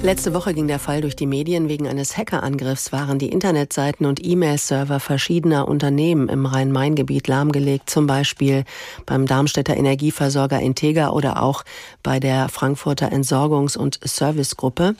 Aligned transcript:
Letzte 0.00 0.32
Woche 0.32 0.54
ging 0.54 0.68
der 0.68 0.78
Fall 0.78 1.00
durch 1.00 1.16
die 1.16 1.26
Medien. 1.26 1.68
Wegen 1.68 1.88
eines 1.88 2.16
Hackerangriffs 2.16 2.92
waren 2.92 3.18
die 3.18 3.30
Internetseiten 3.30 4.06
und 4.06 4.24
E-Mail-Server 4.24 5.00
verschiedener 5.00 5.66
Unternehmen 5.66 6.28
im 6.28 6.46
Rhein-Main-Gebiet 6.46 7.26
lahmgelegt, 7.26 7.90
zum 7.90 8.06
Beispiel 8.06 8.62
beim 9.06 9.26
Darmstädter 9.26 9.76
Energieversorger 9.76 10.60
Integra 10.60 11.10
oder 11.10 11.42
auch 11.42 11.64
bei 12.04 12.20
der 12.20 12.48
Frankfurter 12.48 13.10
Entsorgungs- 13.12 13.76
und 13.76 13.98
Servicegruppe. 14.04 14.94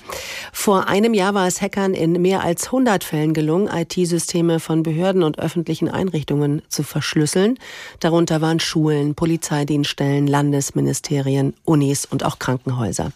Vor 0.53 0.89
einem 0.89 1.15
Jahr 1.15 1.33
war 1.33 1.47
es 1.47 1.63
Hackern 1.63 1.95
in 1.95 2.21
mehr 2.21 2.43
als 2.43 2.67
100 2.67 3.05
Fällen 3.05 3.35
gelungen, 3.35 3.69
IT-Systeme 3.73 4.59
von 4.59 4.83
Behörden 4.83 5.23
und 5.23 5.39
öffentlichen 5.39 5.89
Einrichtungen 5.89 6.61
zu 6.69 6.83
verschlüsseln. 6.83 7.57
Darunter 8.01 8.41
waren 8.41 8.59
Schulen, 8.59 9.15
Polizeidienststellen, 9.15 10.27
Landesministerien, 10.27 11.55
Unis 11.65 12.05
und 12.05 12.25
auch 12.25 12.41
Krankenhäuser. 12.41 13.13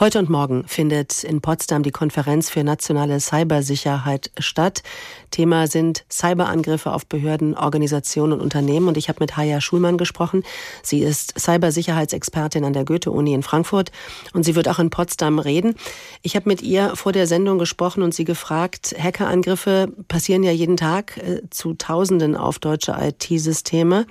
Heute 0.00 0.18
und 0.18 0.28
morgen 0.28 0.64
findet 0.66 1.11
in 1.22 1.40
Potsdam 1.40 1.82
die 1.82 1.90
Konferenz 1.90 2.50
für 2.50 2.64
nationale 2.64 3.20
Cybersicherheit 3.20 4.30
statt. 4.38 4.82
Thema 5.30 5.66
sind 5.66 6.04
Cyberangriffe 6.10 6.92
auf 6.92 7.06
Behörden, 7.06 7.56
Organisationen 7.56 8.34
und 8.34 8.40
Unternehmen. 8.40 8.88
Und 8.88 8.96
ich 8.96 9.08
habe 9.08 9.18
mit 9.20 9.36
Haya 9.36 9.60
Schulmann 9.60 9.98
gesprochen. 9.98 10.42
Sie 10.82 11.00
ist 11.00 11.38
Cybersicherheitsexpertin 11.38 12.64
an 12.64 12.72
der 12.72 12.84
Goethe-Uni 12.84 13.32
in 13.32 13.42
Frankfurt 13.42 13.92
und 14.32 14.44
sie 14.44 14.54
wird 14.54 14.68
auch 14.68 14.78
in 14.78 14.90
Potsdam 14.90 15.38
reden. 15.38 15.74
Ich 16.22 16.36
habe 16.36 16.48
mit 16.48 16.62
ihr 16.62 16.96
vor 16.96 17.12
der 17.12 17.26
Sendung 17.26 17.58
gesprochen 17.58 18.02
und 18.02 18.14
sie 18.14 18.24
gefragt, 18.24 18.94
Hackerangriffe 18.98 19.92
passieren 20.08 20.42
ja 20.42 20.52
jeden 20.52 20.76
Tag 20.76 21.16
äh, 21.16 21.42
zu 21.50 21.74
Tausenden 21.74 22.36
auf 22.36 22.58
deutsche 22.58 22.96
IT-Systeme. 22.98 24.06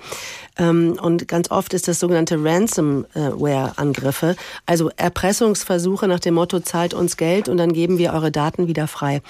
Ähm, 0.58 0.98
und 1.00 1.28
ganz 1.28 1.50
oft 1.50 1.74
ist 1.74 1.88
das 1.88 2.00
sogenannte 2.00 2.42
Ransomware-Angriffe, 2.42 4.36
also 4.66 4.90
Erpressungsversuche 4.96 6.08
nach 6.08 6.20
dem 6.20 6.34
Motto, 6.34 6.60
zahlt 6.60 6.91
zahlt 6.92 7.00
uns 7.00 7.16
Geld 7.16 7.48
und 7.48 7.56
dann 7.58 7.72
geben 7.72 7.98
wir 7.98 8.12
eure 8.12 8.30
Daten 8.30 8.68
wieder 8.68 8.86
frei. 8.86 9.20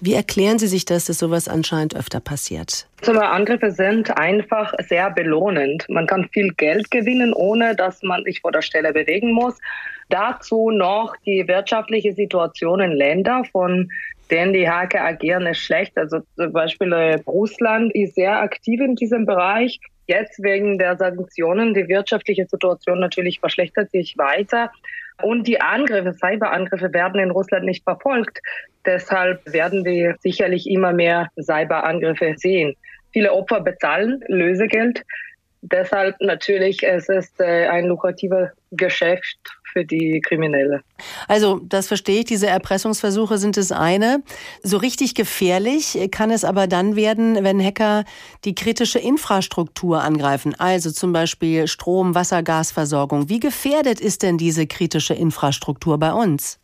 Wie 0.00 0.14
erklären 0.14 0.58
Sie 0.58 0.68
sich 0.68 0.84
das, 0.84 1.06
dass 1.06 1.18
sowas 1.18 1.48
anscheinend 1.48 1.96
öfter 1.96 2.20
passiert? 2.20 2.86
Zum 3.02 3.18
Angriffe 3.18 3.72
sind 3.72 4.16
einfach 4.16 4.72
sehr 4.88 5.10
belohnend. 5.10 5.86
Man 5.88 6.06
kann 6.06 6.28
viel 6.32 6.52
Geld 6.54 6.90
gewinnen, 6.90 7.32
ohne 7.32 7.74
dass 7.74 8.02
man 8.02 8.22
sich 8.24 8.40
vor 8.40 8.52
der 8.52 8.62
Stelle 8.62 8.92
bewegen 8.92 9.32
muss. 9.32 9.58
Dazu 10.08 10.70
noch 10.70 11.14
die 11.26 11.48
wirtschaftliche 11.48 12.14
Situation 12.14 12.80
in 12.80 12.92
Ländern, 12.92 13.44
von 13.44 13.90
denen 14.30 14.52
die 14.52 14.68
Hacker 14.68 15.02
agieren, 15.04 15.46
ist 15.46 15.58
schlecht. 15.58 15.96
Also 15.98 16.20
zum 16.36 16.52
Beispiel 16.52 16.92
äh, 16.92 17.20
Russland 17.26 17.92
ist 17.94 18.14
sehr 18.14 18.40
aktiv 18.40 18.80
in 18.80 18.94
diesem 18.94 19.26
Bereich. 19.26 19.80
Jetzt 20.06 20.42
wegen 20.42 20.78
der 20.78 20.96
Sanktionen, 20.96 21.74
die 21.74 21.88
wirtschaftliche 21.88 22.46
Situation 22.46 23.00
natürlich 23.00 23.40
verschlechtert 23.40 23.90
sich 23.90 24.16
weiter. 24.16 24.70
Und 25.22 25.46
die 25.46 25.60
Angriffe, 25.60 26.14
Cyberangriffe 26.14 26.92
werden 26.92 27.20
in 27.20 27.30
Russland 27.30 27.64
nicht 27.64 27.82
verfolgt. 27.82 28.38
Deshalb 28.86 29.40
werden 29.52 29.84
wir 29.84 30.16
sicherlich 30.20 30.68
immer 30.68 30.92
mehr 30.92 31.28
Cyberangriffe 31.40 32.34
sehen. 32.36 32.74
Viele 33.12 33.32
Opfer 33.32 33.60
bezahlen 33.60 34.20
Lösegeld. 34.28 35.02
Deshalb 35.62 36.16
natürlich, 36.20 36.82
es 36.82 37.08
ist 37.08 37.40
äh, 37.40 37.66
ein 37.66 37.86
lukrativer 37.86 38.52
Geschäft 38.70 39.38
für 39.72 39.84
die 39.84 40.20
Kriminelle. 40.20 40.82
Also, 41.26 41.60
das 41.62 41.88
verstehe 41.88 42.20
ich. 42.20 42.24
Diese 42.26 42.46
Erpressungsversuche 42.46 43.38
sind 43.38 43.56
das 43.56 43.72
eine. 43.72 44.22
So 44.62 44.76
richtig 44.76 45.14
gefährlich 45.14 45.98
kann 46.10 46.30
es 46.30 46.44
aber 46.44 46.66
dann 46.66 46.96
werden, 46.96 47.42
wenn 47.42 47.62
Hacker 47.62 48.04
die 48.44 48.54
kritische 48.54 48.98
Infrastruktur 48.98 50.02
angreifen. 50.02 50.54
Also 50.58 50.90
zum 50.90 51.12
Beispiel 51.12 51.66
Strom, 51.66 52.14
Wasser, 52.14 52.42
Gasversorgung. 52.42 53.28
Wie 53.28 53.40
gefährdet 53.40 54.00
ist 54.00 54.22
denn 54.22 54.38
diese 54.38 54.66
kritische 54.66 55.14
Infrastruktur 55.14 55.98
bei 55.98 56.12
uns? 56.12 56.60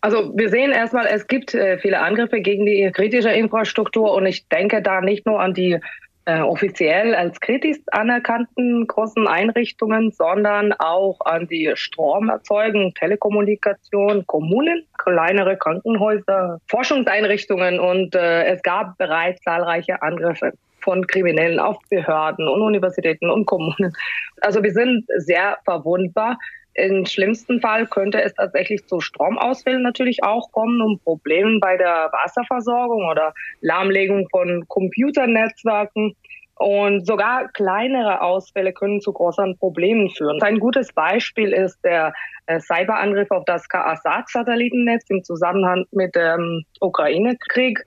Also 0.00 0.36
wir 0.36 0.50
sehen 0.50 0.70
erstmal, 0.70 1.06
es 1.06 1.26
gibt 1.26 1.54
äh, 1.54 1.78
viele 1.78 1.98
Angriffe 2.00 2.42
gegen 2.42 2.66
die 2.66 2.90
kritische 2.92 3.30
Infrastruktur 3.30 4.12
und 4.12 4.26
ich 4.26 4.46
denke 4.48 4.82
da 4.82 5.00
nicht 5.00 5.24
nur 5.24 5.40
an 5.40 5.54
die 5.54 5.80
äh, 6.26 6.40
offiziell 6.40 7.14
als 7.14 7.38
kritisch 7.40 7.78
anerkannten 7.92 8.86
großen 8.86 9.26
Einrichtungen, 9.26 10.10
sondern 10.10 10.72
auch 10.72 11.20
an 11.20 11.46
die 11.48 11.72
Stromerzeugung, 11.74 12.94
Telekommunikation, 12.94 14.26
Kommunen, 14.26 14.86
kleinere 14.98 15.56
Krankenhäuser, 15.56 16.60
Forschungseinrichtungen 16.68 17.78
und 17.78 18.14
äh, 18.14 18.44
es 18.44 18.62
gab 18.62 18.96
bereits 18.96 19.42
zahlreiche 19.42 20.00
Angriffe 20.02 20.52
von 20.80 21.06
Kriminellen 21.06 21.58
auf 21.58 21.78
Behörden 21.90 22.46
und 22.46 22.60
Universitäten 22.60 23.30
und 23.30 23.46
Kommunen. 23.46 23.92
Also 24.40 24.62
wir 24.62 24.72
sind 24.72 25.06
sehr 25.18 25.58
verwundbar. 25.64 26.38
Im 26.74 27.06
schlimmsten 27.06 27.60
Fall 27.60 27.86
könnte 27.86 28.22
es 28.22 28.34
tatsächlich 28.34 28.86
zu 28.86 29.00
Stromausfällen 29.00 29.82
natürlich 29.82 30.24
auch 30.24 30.50
kommen, 30.50 30.80
um 30.82 30.98
Problemen 30.98 31.60
bei 31.60 31.76
der 31.76 32.10
Wasserversorgung 32.12 33.08
oder 33.08 33.32
Lahmlegung 33.60 34.28
von 34.30 34.64
Computernetzwerken. 34.68 36.16
Und 36.56 37.04
sogar 37.04 37.48
kleinere 37.48 38.22
Ausfälle 38.22 38.72
können 38.72 39.00
zu 39.00 39.12
großen 39.12 39.58
Problemen 39.58 40.08
führen. 40.10 40.40
Ein 40.40 40.60
gutes 40.60 40.92
Beispiel 40.92 41.52
ist 41.52 41.80
der 41.84 42.12
äh, 42.46 42.60
Cyberangriff 42.60 43.30
auf 43.30 43.44
das 43.44 43.68
Kasat-Satellitennetz 43.68 45.04
im 45.10 45.24
Zusammenhang 45.24 45.84
mit 45.90 46.14
dem 46.14 46.64
Ukraine-Krieg. 46.80 47.84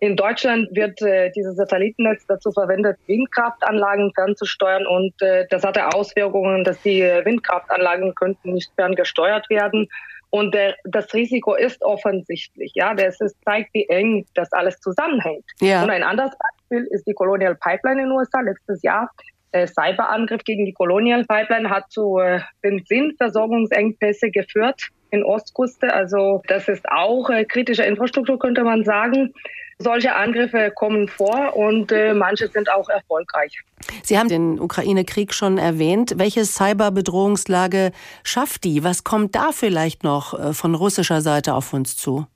In 0.00 0.16
Deutschland 0.16 0.68
wird 0.74 1.02
äh, 1.02 1.30
dieses 1.32 1.56
Satellitennetz 1.56 2.24
dazu 2.26 2.52
verwendet, 2.52 2.98
Windkraftanlagen 3.06 4.12
fernzusteuern 4.14 4.86
und 4.86 5.20
äh, 5.22 5.46
das 5.50 5.64
hatte 5.64 5.88
Auswirkungen, 5.88 6.62
dass 6.62 6.80
die 6.82 7.00
Windkraftanlagen 7.02 8.14
könnten 8.14 8.54
nicht 8.54 8.70
ferngesteuert 8.76 9.50
werden. 9.50 9.88
Und 10.30 10.54
der, 10.54 10.76
das 10.84 11.12
Risiko 11.14 11.54
ist 11.54 11.82
offensichtlich, 11.82 12.72
ja, 12.74 12.94
das 12.94 13.20
ist, 13.20 13.36
zeigt, 13.44 13.72
wie 13.72 13.88
eng 13.88 14.26
das 14.34 14.52
alles 14.52 14.78
zusammenhängt. 14.80 15.44
Ja. 15.60 15.82
Und 15.82 15.90
ein 15.90 16.02
anderes 16.02 16.32
Beispiel 16.38 16.86
ist 16.90 17.06
die 17.06 17.14
Colonial 17.14 17.54
Pipeline 17.54 18.02
in 18.02 18.08
den 18.08 18.16
USA 18.16 18.40
letztes 18.40 18.82
Jahr. 18.82 19.10
Äh, 19.52 19.66
Cyberangriff 19.66 20.44
gegen 20.44 20.66
die 20.66 20.74
Colonial 20.74 21.24
Pipeline 21.24 21.70
hat 21.70 21.90
zu 21.90 22.18
äh, 22.18 22.40
Benzinversorgungsengpässe 22.60 24.30
geführt 24.30 24.88
in 25.10 25.24
Ostküste. 25.24 25.92
Also 25.94 26.42
das 26.46 26.68
ist 26.68 26.86
auch 26.90 27.30
äh, 27.30 27.46
kritische 27.46 27.84
Infrastruktur, 27.84 28.38
könnte 28.38 28.64
man 28.64 28.84
sagen. 28.84 29.32
Solche 29.80 30.14
Angriffe 30.14 30.72
kommen 30.74 31.06
vor 31.06 31.54
und 31.56 31.92
äh, 31.92 32.12
manche 32.12 32.48
sind 32.48 32.70
auch 32.70 32.88
erfolgreich. 32.88 33.60
Sie 34.02 34.18
haben 34.18 34.28
den 34.28 34.58
Ukraine-Krieg 34.58 35.32
schon 35.32 35.56
erwähnt. 35.56 36.14
Welche 36.16 36.44
Cyberbedrohungslage 36.44 37.92
schafft 38.24 38.64
die? 38.64 38.82
Was 38.82 39.04
kommt 39.04 39.36
da 39.36 39.52
vielleicht 39.52 40.02
noch 40.02 40.38
äh, 40.38 40.52
von 40.52 40.74
russischer 40.74 41.20
Seite 41.20 41.54
auf 41.54 41.72
uns 41.72 41.96
zu? 41.96 42.26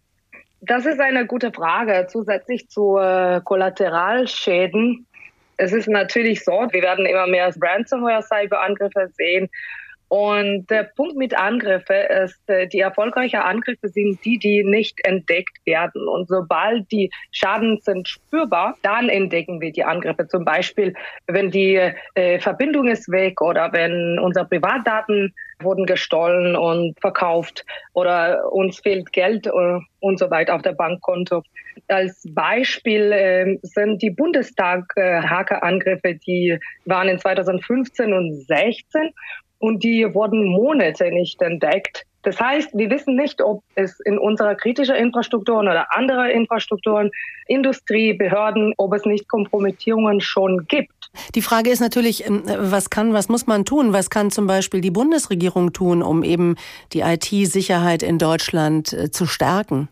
Das 0.60 0.86
ist 0.86 1.00
eine 1.00 1.26
gute 1.26 1.50
Frage. 1.50 2.06
Zusätzlich 2.08 2.69
zu 2.69 2.97
äh, 2.98 3.41
Kollateralschäden. 3.42 5.04
Es 5.56 5.72
ist 5.72 5.88
natürlich 5.88 6.44
so, 6.44 6.53
wir 6.70 6.82
werden 6.82 7.06
immer 7.06 7.26
mehr 7.26 7.53
Ransomware-Cyberangriffe 7.60 9.10
sehen. 9.16 9.50
Und 10.12 10.67
der 10.69 10.83
Punkt 10.83 11.17
mit 11.17 11.34
Angriffe 11.34 11.95
ist, 11.95 12.39
äh, 12.47 12.67
die 12.67 12.81
erfolgreichen 12.81 13.41
Angriffe 13.41 13.89
sind 13.89 14.23
die, 14.27 14.39
die 14.39 14.62
nicht 14.62 15.03
entdeckt 15.06 15.65
werden. 15.65 16.06
Und 16.06 16.28
sobald 16.28 16.93
die 16.93 17.11
Schaden 17.31 17.78
sind 17.81 18.06
spürbar, 18.06 18.77
dann 18.83 19.09
entdecken 19.09 19.62
wir 19.62 19.72
die 19.72 19.84
Angriffe. 19.84 20.28
Zum 20.28 20.45
Beispiel, 20.45 20.93
wenn 21.28 21.51
die 21.51 21.81
äh, 22.15 22.39
Verbindung 22.41 22.89
ist 22.89 23.11
weg 23.11 23.41
oder 23.41 23.72
wenn 23.72 24.19
unsere 24.19 24.45
Privatdaten 24.45 25.33
wurden 25.62 25.87
gestohlen 25.87 26.56
und 26.56 27.01
verkauft 27.01 27.65
oder 27.95 28.53
uns 28.53 28.81
fehlt 28.81 29.15
Geld 29.15 29.47
äh, 29.47 29.78
und 30.01 30.19
so 30.19 30.31
weiter 30.31 30.56
auf 30.56 30.62
der 30.62 30.72
Bankkonto. 30.72 31.43
Als 31.89 32.22
Beispiel 32.34 33.12
äh, 33.12 33.59
sind 33.62 34.03
die 34.03 34.11
Bundestag-Hackerangriffe, 34.11 36.09
äh, 36.09 36.19
die 36.27 36.59
waren 36.84 37.09
in 37.09 37.19
2015 37.19 38.12
und 38.12 38.45
2016 38.45 39.15
und 39.62 39.84
die 39.84 40.12
wurden 40.12 40.45
Monate 40.45 41.12
nicht 41.12 41.41
entdeckt. 41.41 42.05
Das 42.23 42.41
heißt, 42.41 42.71
wir 42.75 42.91
wissen 42.91 43.15
nicht, 43.15 43.41
ob 43.41 43.62
es 43.77 44.00
in 44.00 44.19
unserer 44.19 44.56
kritischen 44.56 44.97
Infrastruktur 44.97 45.60
oder 45.60 45.86
andere 45.97 46.31
Infrastrukturen, 46.33 47.10
Industrie, 47.47 48.13
Behörden, 48.13 48.75
ob 48.77 48.92
es 48.92 49.04
nicht 49.04 49.28
Kompromittierungen 49.28 50.21
schon 50.21 50.66
gibt. 50.66 50.92
Die 51.34 51.42
Frage 51.42 51.71
ist 51.71 51.81
natürlich, 51.81 52.27
ähm, 52.27 52.42
was 52.45 52.91
kann, 52.91 53.13
was 53.13 53.28
muss 53.28 53.47
man 53.47 53.65
tun? 53.65 53.92
Was 53.92 54.10
kann 54.10 54.31
zum 54.33 54.47
Beispiel 54.48 54.81
die 54.81 54.91
Bundesregierung 54.91 55.72
tun, 55.72 56.03
um 56.03 56.25
eben 56.25 56.57
die 56.92 57.01
IT-Sicherheit 57.01 58.03
in 58.03 58.19
Deutschland 58.19 58.92
äh, 58.92 59.10
zu 59.10 59.27
stärken? 59.27 59.89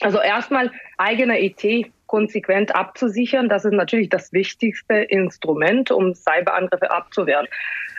Also 0.00 0.20
erstmal 0.20 0.70
eigene 0.96 1.42
IT 1.42 1.90
konsequent 2.06 2.74
abzusichern. 2.74 3.48
Das 3.48 3.64
ist 3.64 3.72
natürlich 3.72 4.08
das 4.08 4.32
wichtigste 4.32 4.94
Instrument, 4.94 5.90
um 5.90 6.14
Cyberangriffe 6.14 6.90
abzuwehren. 6.90 7.46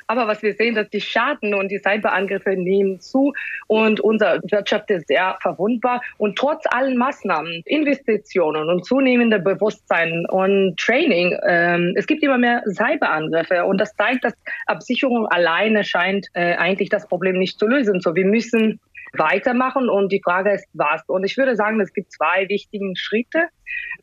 Aber 0.07 0.27
was 0.27 0.41
wir 0.41 0.53
sehen, 0.53 0.75
dass 0.75 0.89
die 0.89 1.01
Schaden 1.01 1.53
und 1.53 1.69
die 1.69 1.79
Cyberangriffe 1.79 2.51
nehmen 2.51 2.99
zu 2.99 3.33
und 3.67 3.99
unsere 3.99 4.41
Wirtschaft 4.49 4.89
ist 4.91 5.07
sehr 5.07 5.37
verwundbar. 5.41 6.01
Und 6.17 6.37
trotz 6.37 6.65
allen 6.69 6.97
Maßnahmen, 6.97 7.63
Investitionen 7.65 8.69
und 8.69 8.85
zunehmender 8.85 9.39
Bewusstsein 9.39 10.25
und 10.29 10.77
Training, 10.77 11.37
ähm, 11.47 11.93
es 11.95 12.07
gibt 12.07 12.23
immer 12.23 12.37
mehr 12.37 12.63
Cyberangriffe 12.67 13.65
und 13.65 13.79
das 13.79 13.95
zeigt, 13.95 14.23
dass 14.23 14.33
Absicherung 14.67 15.27
alleine 15.27 15.83
scheint 15.83 16.27
äh, 16.33 16.55
eigentlich 16.55 16.89
das 16.89 17.07
Problem 17.07 17.37
nicht 17.37 17.59
zu 17.59 17.67
lösen. 17.67 18.01
So, 18.01 18.15
wir 18.15 18.25
müssen 18.25 18.79
weitermachen. 19.17 19.89
Und 19.89 20.11
die 20.11 20.21
Frage 20.23 20.51
ist, 20.51 20.67
was? 20.73 21.01
Und 21.07 21.23
ich 21.23 21.37
würde 21.37 21.55
sagen, 21.55 21.79
es 21.79 21.93
gibt 21.93 22.11
zwei 22.11 22.47
wichtige 22.47 22.91
Schritte. 22.95 23.47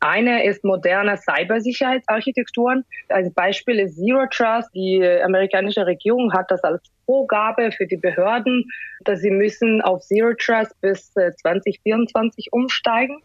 Eine 0.01 0.45
ist 0.45 0.65
moderne 0.65 1.17
Cybersicherheitsarchitekturen. 1.17 2.85
Als 3.09 3.33
Beispiel 3.33 3.81
ist 3.81 3.97
Zero 3.97 4.27
Trust. 4.31 4.69
Die 4.75 5.03
amerikanische 5.05 5.87
Regierung 5.87 6.33
hat 6.33 6.51
das 6.51 6.63
als 6.63 6.83
Vorgabe 7.07 7.73
für 7.73 7.87
die 7.87 7.97
Behörden, 7.97 8.65
dass 9.05 9.21
sie 9.21 9.31
müssen 9.31 9.81
auf 9.83 10.03
Zero 10.03 10.35
Trust 10.35 10.79
bis 10.81 11.13
2024 11.13 12.47
äh, 12.47 12.49
umsteigen. 12.53 13.21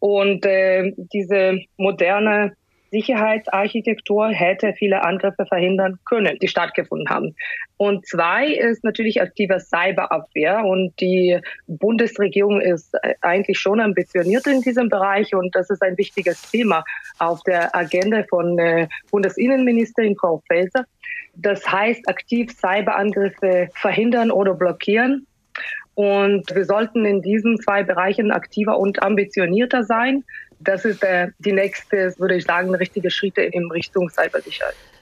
Und 0.00 0.46
äh, 0.46 0.92
diese 0.96 1.60
moderne 1.76 2.54
Sicherheitsarchitektur 2.90 4.28
hätte 4.28 4.72
viele 4.72 5.02
Angriffe 5.04 5.46
verhindern 5.46 5.98
können, 6.04 6.38
die 6.40 6.48
stattgefunden 6.48 7.08
haben. 7.08 7.34
Und 7.76 8.06
zwei 8.06 8.46
ist 8.48 8.82
natürlich 8.82 9.22
aktive 9.22 9.60
Cyberabwehr. 9.60 10.64
Und 10.64 10.98
die 11.00 11.38
Bundesregierung 11.66 12.60
ist 12.60 12.94
eigentlich 13.20 13.58
schon 13.58 13.80
ambitioniert 13.80 14.46
in 14.46 14.62
diesem 14.62 14.88
Bereich. 14.88 15.34
Und 15.34 15.54
das 15.54 15.70
ist 15.70 15.82
ein 15.82 15.96
wichtiges 15.96 16.50
Thema 16.50 16.84
auf 17.18 17.42
der 17.44 17.74
Agenda 17.74 18.24
von 18.28 18.58
äh, 18.58 18.88
Bundesinnenministerin 19.10 20.16
Frau 20.16 20.42
Faeser. 20.48 20.84
Das 21.36 21.70
heißt, 21.70 22.08
aktiv 22.08 22.50
Cyberangriffe 22.50 23.68
verhindern 23.74 24.32
oder 24.32 24.54
blockieren. 24.54 25.27
Und 25.98 26.54
wir 26.54 26.64
sollten 26.64 27.04
in 27.04 27.22
diesen 27.22 27.58
zwei 27.58 27.82
Bereichen 27.82 28.30
aktiver 28.30 28.78
und 28.78 29.02
ambitionierter 29.02 29.82
sein. 29.82 30.22
Das 30.60 30.84
ist 30.84 31.02
äh, 31.02 31.30
die 31.40 31.50
nächste, 31.50 32.14
würde 32.18 32.36
ich 32.36 32.44
sagen, 32.44 32.72
richtige 32.72 33.10
Schritte 33.10 33.42
in 33.42 33.68
Richtung 33.72 34.08
Cybersicherheit. 34.08 34.76